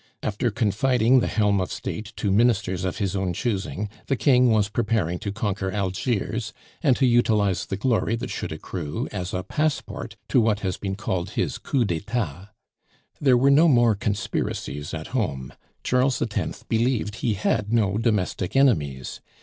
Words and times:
After 0.23 0.49
confiding 0.49 1.19
the 1.19 1.27
helm 1.27 1.61
of 1.61 1.71
State 1.71 2.11
to 2.15 2.31
Ministers 2.31 2.85
of 2.85 2.97
his 2.97 3.15
own 3.15 3.33
choosing, 3.33 3.87
the 4.07 4.15
King 4.15 4.49
was 4.49 4.67
preparing 4.67 5.19
to 5.19 5.31
conquer 5.31 5.69
Algiers, 5.71 6.53
and 6.81 6.95
to 6.97 7.05
utilize 7.05 7.67
the 7.67 7.77
glory 7.77 8.15
that 8.15 8.31
should 8.31 8.51
accrue 8.51 9.07
as 9.11 9.31
a 9.31 9.43
passport 9.43 10.15
to 10.29 10.41
what 10.41 10.61
has 10.61 10.77
been 10.77 10.95
called 10.95 11.29
his 11.37 11.59
Coup 11.59 11.85
d'Etat. 11.85 12.49
There 13.19 13.37
were 13.37 13.51
no 13.51 13.67
more 13.67 13.93
conspiracies 13.93 14.91
at 14.95 15.09
home; 15.13 15.53
Charles 15.83 16.19
X. 16.19 16.63
believed 16.67 17.17
he 17.17 17.35
had 17.35 17.71
no 17.71 17.99
domestic 17.99 18.55
enemies. 18.55 19.21